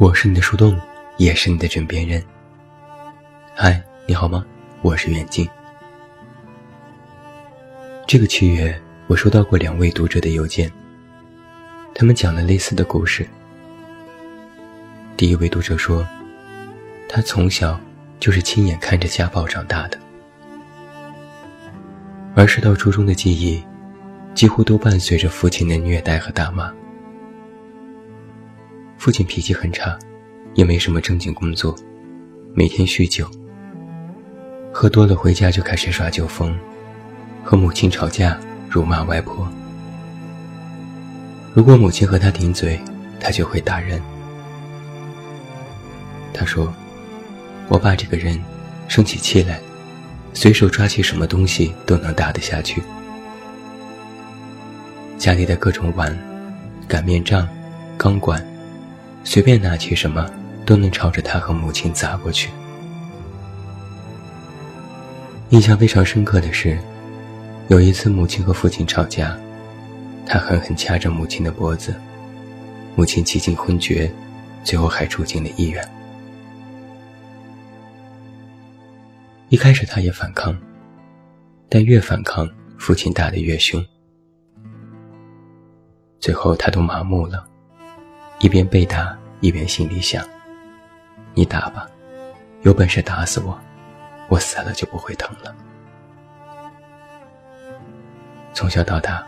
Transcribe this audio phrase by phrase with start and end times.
[0.00, 0.80] 我是你的树洞，
[1.18, 2.24] 也是你的枕边人。
[3.54, 4.46] 嗨，你好吗？
[4.80, 5.46] 我是远近。
[8.06, 10.72] 这个七月，我收到过两位读者的邮件，
[11.94, 13.28] 他们讲了类似的故事。
[15.18, 16.08] 第一位读者说，
[17.06, 17.78] 他从小
[18.18, 19.98] 就是亲眼看着家暴长大的，
[22.34, 23.62] 儿时到初中的记忆，
[24.34, 26.72] 几乎都伴随着父亲的虐待和打骂。
[29.00, 29.98] 父亲脾气很差，
[30.52, 31.74] 也没什么正经工作，
[32.52, 33.26] 每天酗酒。
[34.70, 36.54] 喝多了回家就开始耍酒疯，
[37.42, 39.50] 和母亲吵架，辱骂外婆。
[41.54, 42.78] 如果母亲和他顶嘴，
[43.18, 43.98] 他就会打人。
[46.34, 46.70] 他说
[47.68, 48.38] ：“我爸这个人，
[48.86, 49.58] 生起气来，
[50.34, 52.82] 随手抓起什么东西都能打得下去。
[55.16, 56.14] 家里的各种碗、
[56.86, 57.48] 擀面杖、
[57.96, 58.46] 钢管。”
[59.22, 60.28] 随便拿起什么，
[60.64, 62.50] 都能朝着他和母亲砸过去。
[65.50, 66.78] 印象非常深刻的是，
[67.68, 69.36] 有一次母亲和父亲吵架，
[70.24, 71.94] 他狠狠掐着母亲的脖子，
[72.94, 74.10] 母亲几近昏厥，
[74.64, 75.86] 最后还住进了医院。
[79.48, 80.56] 一开始他也反抗，
[81.68, 82.48] 但越反抗，
[82.78, 83.84] 父亲打得越凶，
[86.20, 87.49] 最后他都麻木了。
[88.40, 90.26] 一边被打，一边心里想
[91.34, 91.86] ：“你打吧，
[92.62, 93.58] 有本事打死我，
[94.28, 95.54] 我死了就不会疼了。”
[98.54, 99.26] 从小到大，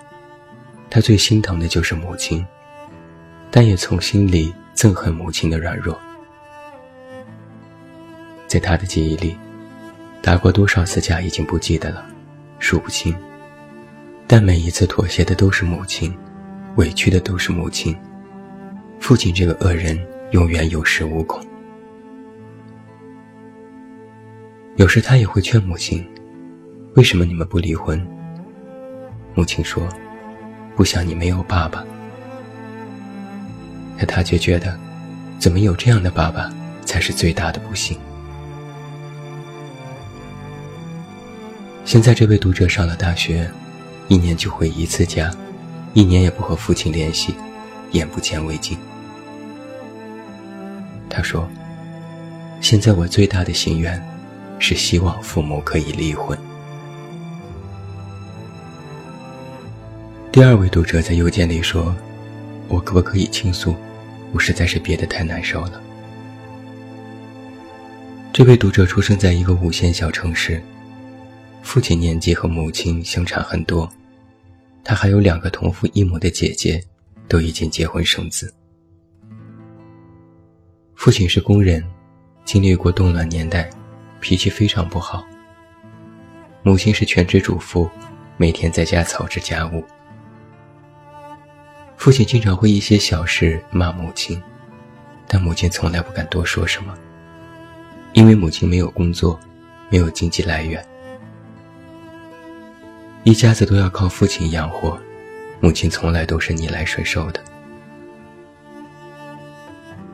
[0.91, 2.45] 他最心疼的就是母亲，
[3.51, 5.99] 但也从心里憎恨母亲的软弱。
[8.49, 9.37] 在他的记忆里，
[10.23, 12.05] 打过多少次架已经不记得了，
[12.59, 13.15] 数不清。
[14.27, 16.17] 但每一次妥协的都是母亲，
[16.77, 17.95] 委屈的都是母亲。
[19.02, 19.98] 父亲这个恶人
[20.30, 21.45] 永远有恃无恐。
[24.77, 26.08] 有时他也会劝母亲
[26.95, 28.01] ：“为什么你们不离婚？”
[29.35, 29.89] 母亲说
[30.77, 31.85] ：“不想你没有爸爸。”
[33.98, 34.79] 可他却觉得，
[35.36, 36.48] 怎么有这样的爸爸
[36.85, 37.98] 才是最大的不幸。
[41.85, 43.51] 现在这位读者上了大学，
[44.07, 45.29] 一年就回一次家，
[45.92, 47.35] 一年也不和父亲联系，
[47.91, 48.79] 眼不见为净。
[51.14, 51.46] 他说
[52.62, 54.02] ：“现在我最大的心愿，
[54.58, 56.39] 是希望父母可以离婚。”
[60.33, 61.95] 第二位读者在邮件里说
[62.67, 63.77] ：“我可不可以倾诉？
[64.33, 65.78] 我实在是憋得太难受了。”
[68.33, 70.62] 这位读者出生在一个五线小城市，
[71.62, 73.86] 父亲年纪和母亲相差很多，
[74.83, 76.83] 他还有两个同父异母的姐姐，
[77.29, 78.50] 都已经结婚生子。
[81.02, 81.85] 父亲是工人，
[82.45, 83.68] 经历过动乱年代，
[84.20, 85.27] 脾气非常不好。
[86.63, 87.90] 母亲是全职主妇，
[88.36, 89.85] 每天在家操持家务。
[91.96, 94.41] 父亲经常会一些小事骂母亲，
[95.27, 96.95] 但母亲从来不敢多说什么，
[98.12, 99.36] 因为母亲没有工作，
[99.91, 100.86] 没有经济来源，
[103.24, 104.96] 一家子都要靠父亲养活，
[105.58, 107.42] 母亲从来都是逆来顺受的。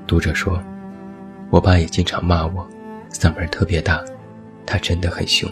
[0.06, 0.58] 读者说。
[1.50, 2.68] 我爸也经常骂我，
[3.10, 4.04] 嗓门特别大，
[4.66, 5.50] 他真的很凶。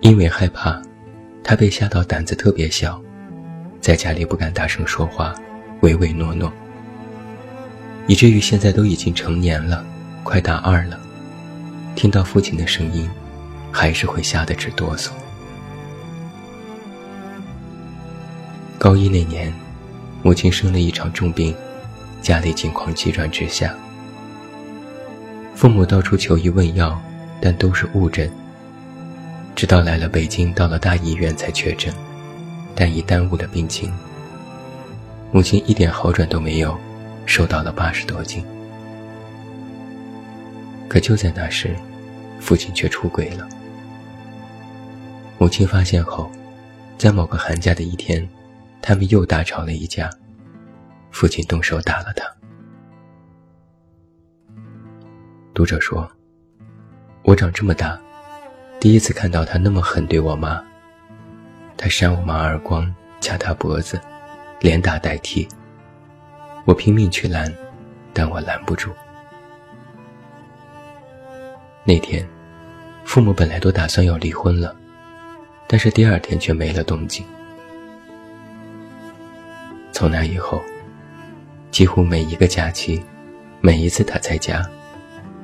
[0.00, 0.80] 因为害怕，
[1.42, 3.02] 他被吓到胆子特别小，
[3.80, 5.34] 在家里不敢大声说话，
[5.80, 6.52] 唯唯诺诺。
[8.06, 9.84] 以至于现在都已经成年了，
[10.22, 11.00] 快大二了，
[11.96, 13.10] 听到父亲的声音，
[13.72, 15.10] 还是会吓得直哆嗦。
[18.78, 19.52] 高一那年，
[20.22, 21.52] 母亲生了一场重病。
[22.24, 23.74] 家里境况急转直下，
[25.54, 26.98] 父母到处求医问药，
[27.38, 28.32] 但都是误诊。
[29.54, 31.92] 直到来了北京，到了大医院才确诊，
[32.74, 33.92] 但已耽误了病情。
[35.32, 36.74] 母亲一点好转都没有，
[37.26, 38.42] 瘦到了八十多斤。
[40.88, 41.76] 可就在那时，
[42.40, 43.46] 父亲却出轨了。
[45.36, 46.30] 母亲发现后，
[46.96, 48.26] 在某个寒假的一天，
[48.80, 50.10] 他们又大吵了一架。
[51.14, 52.26] 父亲动手打了他。
[55.54, 56.10] 读者说
[57.22, 57.96] ：“我长这么大，
[58.80, 60.60] 第一次看到他那么狠对我妈。
[61.76, 64.00] 他扇我妈耳光，掐她脖子，
[64.58, 65.46] 连打带踢。
[66.64, 67.54] 我拼命去拦，
[68.12, 68.90] 但我拦不住。
[71.84, 72.28] 那天，
[73.04, 74.74] 父母本来都打算要离婚了，
[75.68, 77.24] 但是第二天却没了动静。
[79.92, 80.60] 从那以后。”
[81.74, 83.02] 几乎每一个假期，
[83.60, 84.64] 每一次他在家，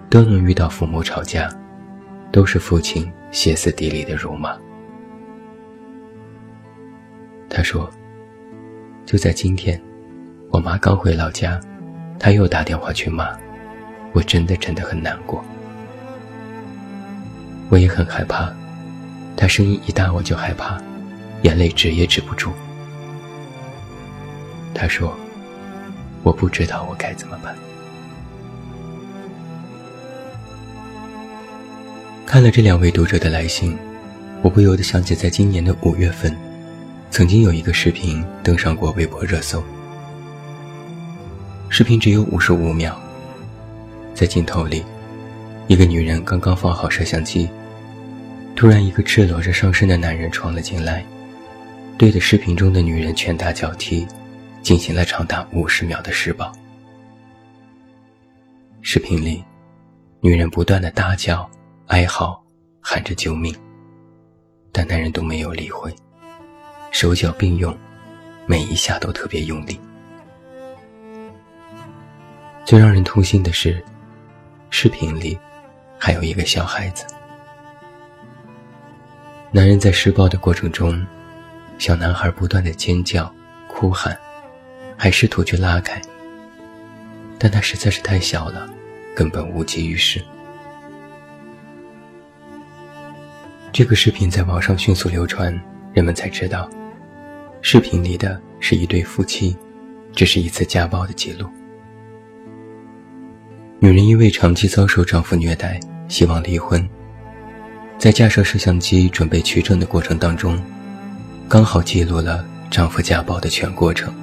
[0.08, 1.50] 都能遇到父母吵架，
[2.30, 4.56] 都是父亲歇斯底里的辱骂。
[7.48, 7.90] 他说
[9.04, 9.82] ：“就在今天，
[10.50, 11.60] 我妈刚回老家，
[12.16, 13.36] 他又打电话去骂，
[14.12, 15.44] 我真的真的很难过。
[17.70, 18.54] 我也很害怕，
[19.36, 20.80] 他声音一大我就害怕，
[21.42, 22.52] 眼泪止也止不住。”
[24.72, 25.12] 他说。
[26.22, 27.54] 我不知道我该怎么办。
[32.26, 33.76] 看了这两位读者的来信，
[34.42, 36.36] 我不由得想起，在今年的五月份，
[37.10, 39.62] 曾经有一个视频登上过微博热搜。
[41.68, 42.96] 视频只有五十五秒，
[44.14, 44.84] 在镜头里，
[45.66, 47.48] 一个女人刚刚放好摄像机，
[48.54, 51.04] 突然一个赤裸着上身的男人闯了进来，
[51.98, 54.06] 对着视频中的女人拳打脚踢。
[54.62, 56.52] 进行了长达五十秒的施暴。
[58.82, 59.44] 视频里，
[60.20, 61.48] 女人不断的大叫、
[61.88, 62.42] 哀嚎，
[62.80, 63.54] 喊着救命，
[64.72, 65.94] 但男人都没有理会，
[66.90, 67.76] 手脚并用，
[68.46, 69.78] 每一下都特别用力。
[72.64, 73.82] 最让人痛心的是，
[74.70, 75.38] 视频里
[75.98, 77.04] 还有一个小孩子。
[79.52, 81.04] 男人在施暴的过程中，
[81.78, 83.32] 小男孩不断的尖叫、
[83.68, 84.16] 哭喊。
[85.02, 85.98] 还试图去拉开，
[87.38, 88.68] 但他实在是太小了，
[89.16, 90.22] 根本无济于事。
[93.72, 95.58] 这个视频在网上迅速流传，
[95.94, 96.68] 人们才知道，
[97.62, 99.56] 视频里的是一对夫妻，
[100.12, 101.48] 这是一次家暴的记录。
[103.78, 106.86] 女人因为长期遭受丈夫虐待，希望离婚，
[107.96, 110.62] 在架设摄像机准备取证的过程当中，
[111.48, 114.14] 刚好记录了丈夫家暴的全过程。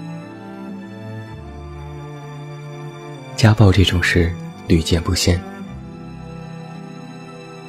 [3.38, 4.34] 家暴这种事
[4.68, 5.40] 屡见不鲜。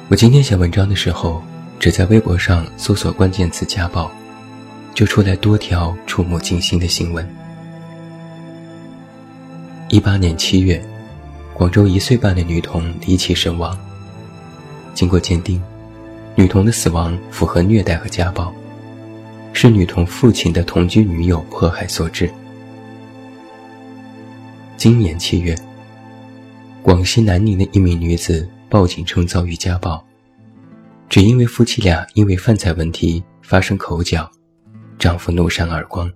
[0.07, 1.43] 我今天写文章的时候，
[1.79, 4.11] 只在微博上搜索关键词“家暴”，
[4.95, 7.29] 就出来多条触目惊心的新闻。
[9.89, 10.83] 一八年七月，
[11.53, 13.77] 广州一岁半的女童离奇身亡。
[14.95, 15.61] 经过鉴定，
[16.33, 18.51] 女童的死亡符合虐待和家暴，
[19.53, 22.27] 是女童父亲的同居女友迫害所致。
[24.79, 25.53] 今年七月，
[26.81, 30.01] 广西南宁的一名女子报警称遭遇家暴，
[31.09, 34.31] 只因为夫妻俩因为饭菜问题发生口角，
[34.97, 36.09] 丈夫怒扇耳光。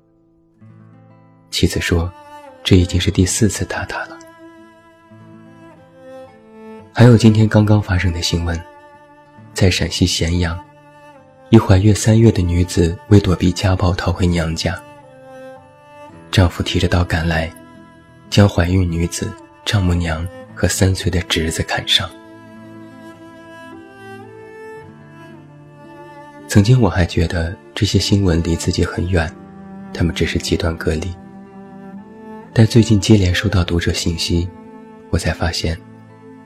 [1.51, 2.09] 妻子说，
[2.63, 4.17] 这已经是第四次打他了。
[6.93, 8.57] 还有今天刚刚发生的新闻，
[9.53, 10.57] 在陕西咸阳，
[11.49, 14.81] 一怀孕三月的女子为躲避家暴逃回娘家，
[16.31, 17.53] 丈夫提着刀赶来。
[18.33, 19.31] 将怀孕女子、
[19.63, 22.09] 丈母娘和三岁的侄子砍伤。
[26.47, 29.31] 曾经我还觉得这些新闻离自己很远，
[29.93, 31.13] 他们只是极端个例。
[32.51, 34.49] 但最近接连收到读者信息，
[35.11, 35.77] 我才发现，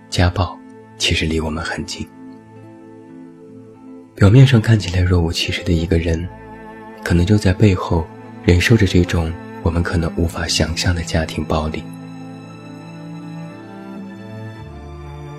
[0.10, 0.60] 家暴
[0.98, 2.06] 其实离我们很近。
[4.14, 6.28] 表面上看起来若无其事的一个人，
[7.02, 8.06] 可能就在背后
[8.44, 9.32] 忍受着这种。
[9.68, 11.84] 我们可能无法想象的家庭暴力。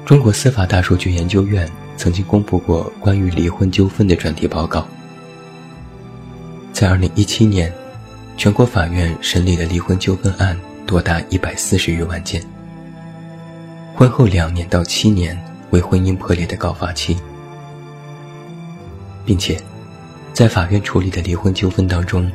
[0.04, 1.66] 中国司法大数据研究院
[1.96, 4.86] 曾经公布过关于离婚纠纷的专题报告，
[6.74, 7.72] 在2017年，
[8.36, 10.54] 全国法院审理的离婚纠纷案
[10.86, 12.42] 多达140余万件，
[13.96, 17.16] 婚后两年到七年为婚姻破裂的高发期，
[19.24, 19.58] 并且，
[20.34, 22.30] 在法院处理的离婚纠纷当中。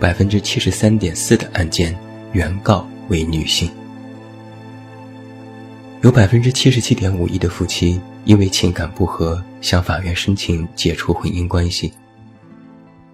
[0.00, 1.94] 百分之七十三点四的案件，
[2.32, 3.70] 原告为女性。
[6.00, 11.92] 有百分之七十七点五一的夫妻因为情感不和向法院申请解除婚姻关系。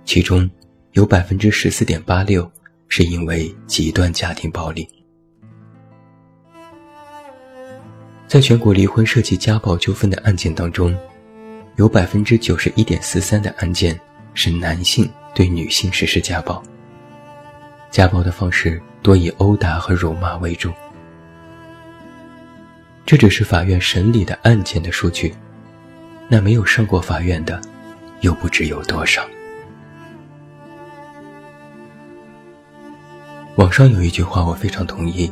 [0.05, 0.49] 其中，
[0.93, 2.49] 有百分之十四点八六
[2.87, 4.89] 是因为极端家庭暴力。
[8.29, 10.97] 在全国离婚涉及家暴纠纷的案件当中，
[11.75, 13.99] 有百分之九十一点四三的案件
[14.35, 16.63] 是男性对女性实施家暴。
[17.91, 20.71] 家暴的方式多以殴打和辱骂为主，
[23.07, 25.33] 这只是法院审理的案件的数据，
[26.29, 27.61] 那没有上过法院的，
[28.21, 29.25] 又不知有多少。
[33.55, 35.31] 网上有一句话我非常同意：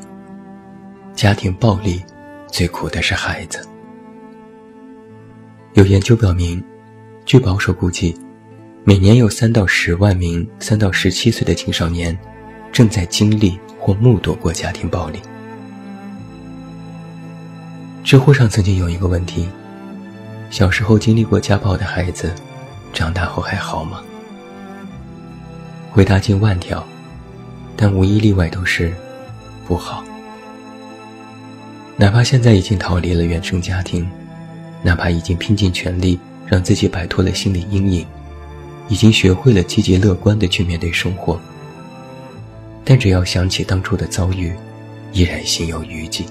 [1.15, 2.03] 家庭暴力
[2.47, 3.69] 最苦的是孩子。
[5.75, 6.65] 有研究表明，
[7.27, 8.19] 据保守估计，
[8.85, 12.17] 每年有三到十万名三到十七岁的青少年。
[12.75, 15.21] 正在经历或目睹过家庭暴力。
[18.03, 19.49] 知乎上曾经有一个问题：
[20.51, 22.35] 小时候经历过家暴的孩子，
[22.93, 24.03] 长大后还好吗？
[25.93, 26.85] 回答近万条，
[27.77, 28.93] 但无一例外都是
[29.69, 30.03] 不好。
[31.97, 34.05] 哪怕现在已经逃离了原生家庭，
[34.83, 38.05] 哪怕已经拼尽全力让自己摆脱了心理阴影，
[38.89, 41.41] 已经学会了积极乐观的去面对生活，
[42.85, 44.55] 但只要想起当初的遭遇，
[45.13, 46.27] 依然心有余悸。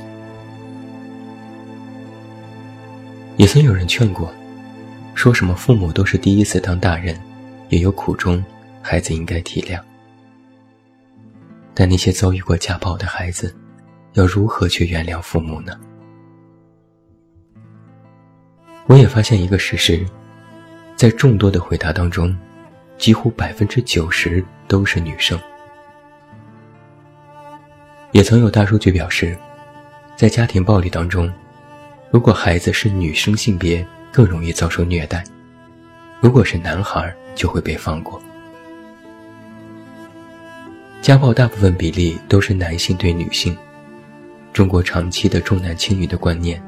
[3.38, 4.32] 也曾有人劝过，
[5.16, 7.20] 说什么父母都是第一次当大人，
[7.70, 8.44] 也有苦衷，
[8.82, 9.82] 孩子应该体谅。
[11.74, 13.54] 但那些遭遇过家暴的孩子，
[14.14, 15.74] 要如何去原谅父母呢？
[18.86, 20.06] 我也发现一个事实，
[20.96, 22.38] 在众多的回答当中，
[23.00, 25.40] 几乎百分之九十都是女生。
[28.14, 29.36] 也曾有大数据表示，
[30.16, 31.32] 在家庭暴力当中。
[32.12, 35.24] 如果孩子是女生性别，更容易遭受虐待；
[36.22, 38.22] 如果是男孩，就会被放过。
[41.02, 43.58] 家暴大部分比例都是男性对女性。
[44.54, 46.62] 中国长期的重男轻女的观念，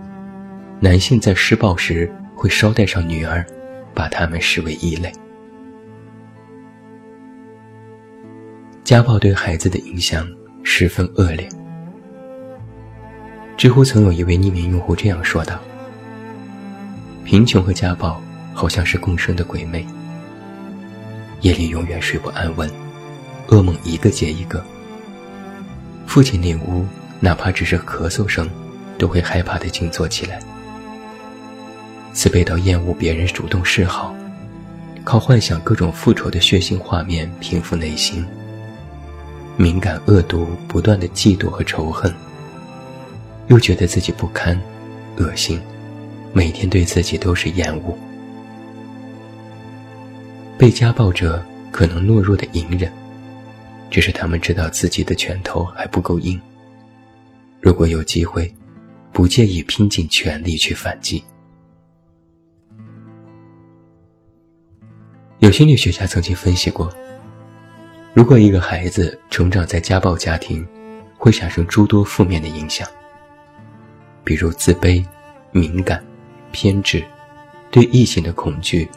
[0.79, 3.45] 男性在施暴时会捎带上女儿，
[3.93, 5.11] 把他们视为异类。
[8.83, 10.27] 家暴对孩子的影响
[10.67, 11.47] 十分恶劣。
[13.55, 15.57] 知乎曾有一位匿名用户这样说道
[17.23, 18.19] ：“贫穷和家暴
[18.53, 19.85] 好像是共生的鬼魅，
[21.41, 22.69] 夜里永远睡不安稳，
[23.47, 24.61] 噩梦一个接一个。
[26.07, 26.83] 父亲那屋
[27.19, 28.49] 哪怕只是咳嗽声，
[28.97, 30.39] 都会害怕的静坐起来。
[32.11, 34.13] 自卑到厌恶别人主动示好，
[35.03, 38.25] 靠幻想各种复仇的血腥画面平复内心。
[39.57, 42.13] 敏感恶毒，不断的嫉妒和仇恨。”
[43.47, 44.59] 又觉得自己不堪、
[45.17, 45.61] 恶心，
[46.33, 47.95] 每天对自己都是厌恶。
[50.57, 52.91] 被家暴者可能懦弱的隐忍，
[53.91, 56.41] 只是他们知道自己的拳头还不够硬。
[57.61, 58.51] 如果有机会，
[59.11, 61.23] 不介意拼尽全力去反击。
[65.39, 66.91] 有心理学家曾经分析过，
[68.15, 70.65] 如果一个孩子成长在家暴家庭，
[71.17, 72.87] 会产生诸多负面的影响。
[74.23, 75.05] 比如自卑、
[75.51, 76.01] 敏感、
[76.53, 77.03] 偏执，
[77.69, 78.89] 对异性的恐惧，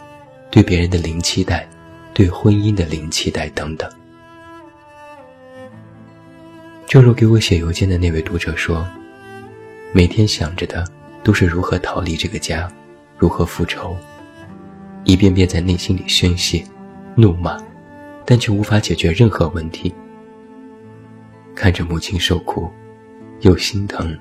[0.52, 1.68] 对别人的零期待，
[2.14, 3.90] 对婚姻的零期待等等。
[6.86, 8.86] 正如给我写邮件的那位读者说
[9.92, 10.86] ：“每天想着的
[11.24, 12.70] 都是如何逃离这个家，
[13.18, 13.96] 如何复仇，
[15.02, 16.64] 一遍遍在内心里宣泄、
[17.16, 17.58] 怒骂，
[18.30, 19.90] 但却无法解决任何问题。
[21.54, 22.70] 看着母亲受苦，
[23.40, 24.14] 又心疼。”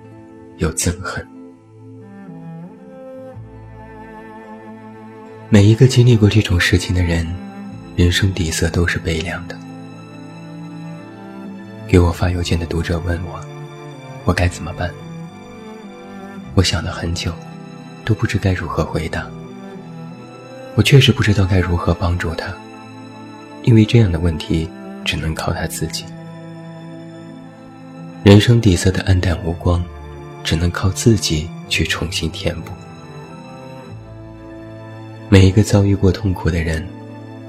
[0.57, 1.23] 又憎恨。
[5.49, 7.27] 每一个经历过这种事情的人，
[7.95, 9.55] 人生底色都是悲凉的。
[11.87, 13.39] 给我发邮件的读者问我，
[14.25, 14.91] 我该怎么办？
[16.55, 17.31] 我想了很久，
[18.03, 19.29] 都不知该如何回答。
[20.73, 22.51] 我确实不知道该如何帮助他，
[23.67, 24.67] 因为这样的问题
[25.03, 26.05] 只能靠他自己。
[28.23, 29.83] 人生底色的暗淡无光。
[30.47, 32.71] 只能靠自己去重新填补。
[35.27, 36.87] 每一个遭遇过痛苦的人，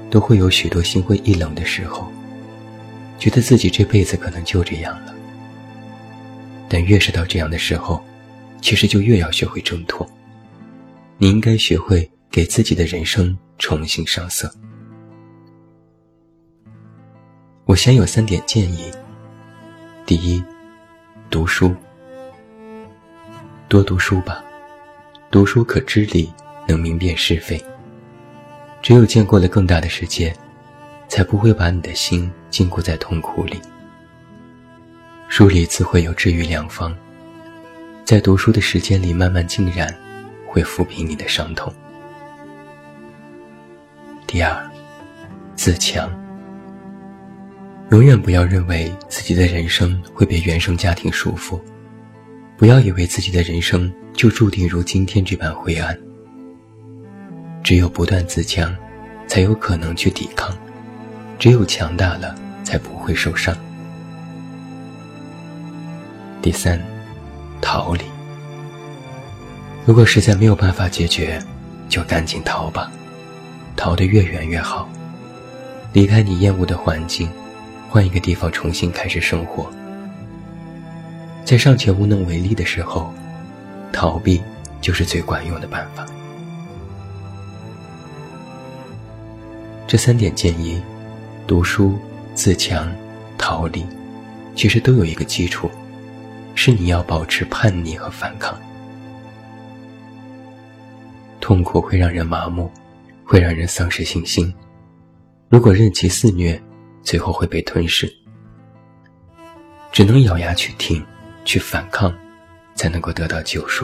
[0.09, 2.11] 都会有许多心灰意冷的时候，
[3.17, 5.15] 觉得自己这辈子可能就这样了。
[6.67, 8.03] 但越是到这样的时候，
[8.59, 10.05] 其实就越要学会挣脱。
[11.17, 14.53] 你应该学会给自己的人生重新上色。
[17.69, 18.91] 我先有三点建议：
[20.03, 20.43] 第一，
[21.29, 21.71] 读书。
[23.67, 24.43] 多读书吧，
[25.29, 26.33] 读书可知理，
[26.67, 27.63] 能明辨是非。
[28.81, 30.35] 只有见过了更大的世界，
[31.07, 33.61] 才不会把你的心禁锢在痛苦里。
[35.27, 36.91] 书里自会有治愈良方，
[38.03, 39.95] 在读书的时间里慢慢浸染，
[40.47, 41.71] 会抚平你的伤痛。
[44.25, 44.59] 第二，
[45.53, 46.09] 自强。
[47.91, 51.59] 永远不要认为自己的人生会被原生家庭束缚。
[52.55, 55.97] 不要以为自己的人生就注定如今天这般灰暗。
[57.63, 58.75] 只有不断自强，
[59.27, 60.51] 才有可能去抵抗；
[61.39, 63.57] 只有强大了，才不会受伤。
[66.43, 66.79] 第三，
[67.59, 68.03] 逃离。
[69.85, 71.41] 如果实在没有办法解决，
[71.87, 72.91] 就赶紧逃吧，
[73.75, 74.87] 逃得越远越好。
[75.91, 77.27] 离开你厌恶的环境，
[77.89, 79.67] 换一个地方重新开始生活，
[81.43, 83.11] 在尚且无能为力的时候，
[83.91, 84.39] 逃避
[84.79, 86.05] 就是最管用的办法。
[89.87, 90.79] 这三点建议：
[91.47, 91.97] 读书、
[92.35, 92.87] 自强、
[93.39, 93.83] 逃离，
[94.55, 95.67] 其实都有一个基础，
[96.53, 98.55] 是你要保持叛逆和反抗。
[101.41, 102.69] 痛苦会让人麻木，
[103.25, 104.53] 会让人丧失信心。
[105.49, 106.61] 如果任其肆虐，
[107.09, 108.07] 最后会被吞噬。
[109.91, 111.03] 只能咬牙去听，
[111.43, 112.15] 去反抗，
[112.75, 113.83] 才能够得到救赎。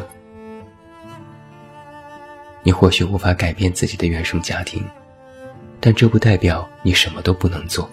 [2.62, 4.86] 你或许无法改变自己的原生家庭。
[5.80, 7.90] 但这不代表你什么都不能做。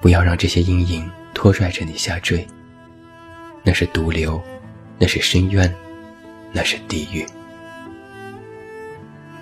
[0.00, 2.46] 不要让这些阴影拖拽着你下坠。
[3.64, 4.40] 那是毒瘤，
[5.00, 5.74] 那是深渊，
[6.52, 7.26] 那是地狱。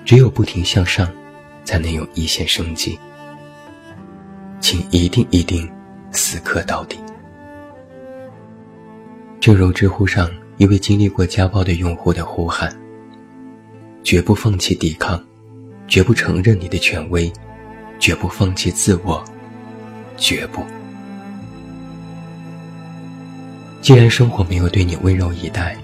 [0.07, 1.07] 只有不停向上，
[1.67, 2.99] 才能有一线生机。
[4.69, 5.71] 请一定一定
[6.11, 6.99] 死磕到底。
[9.39, 12.77] 正如知乎上一位经历过家暴的用户的呼喊：
[14.03, 15.25] 绝不放弃抵抗。
[15.87, 17.33] 绝不承认你的权威，
[18.01, 19.25] 绝不放弃自我，
[20.17, 20.65] 绝不。
[23.81, 25.77] 既然生活没有对你温柔以待，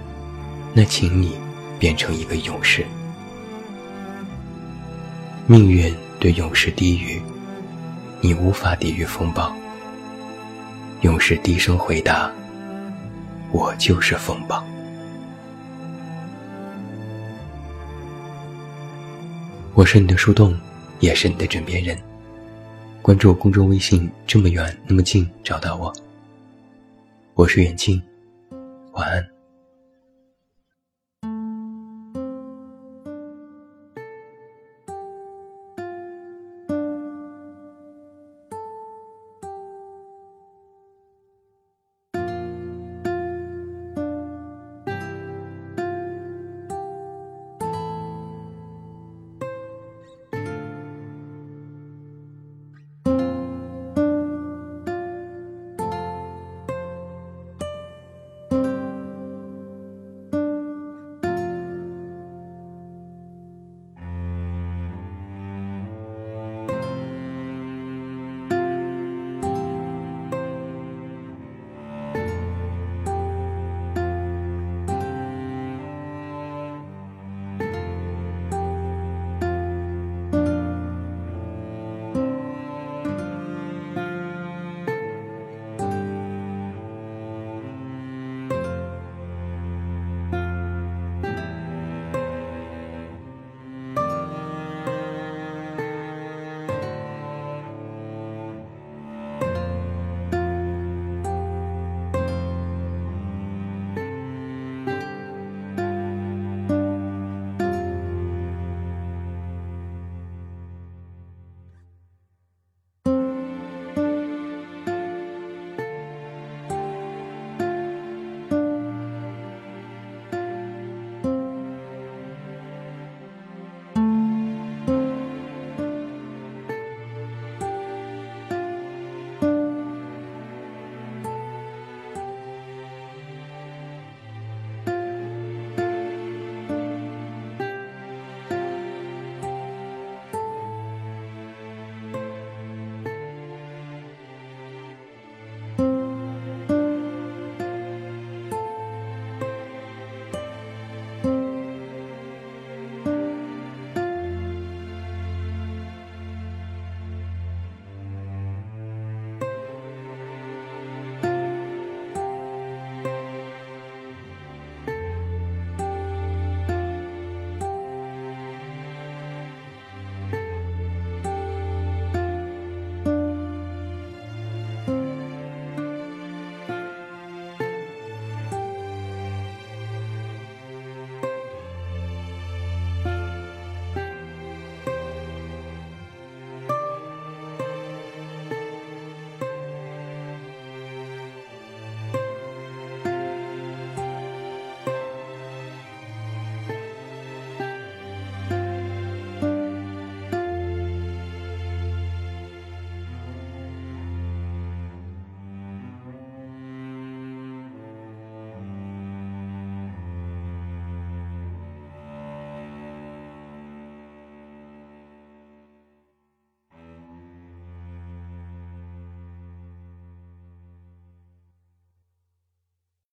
[0.74, 1.36] 那请你
[1.78, 2.84] 变成一个勇士。
[5.46, 7.22] 命运对勇士低语，
[8.24, 9.52] 你无法抵御风暴。
[11.00, 12.32] 勇士低声回答
[13.50, 14.64] ：“我就是风暴。”
[19.74, 20.56] 我是你的树洞，
[21.00, 21.98] 也是你的枕边人。
[23.02, 25.92] 关注公众微信，这么远那么近，找到我。
[27.34, 28.00] 我是远近，
[28.92, 29.31] 晚安。